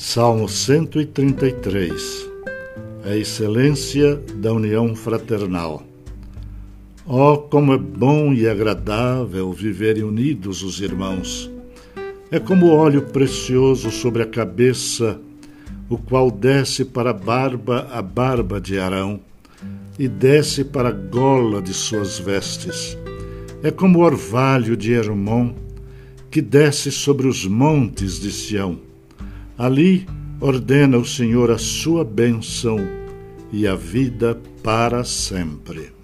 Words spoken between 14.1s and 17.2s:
a cabeça, o qual desce para a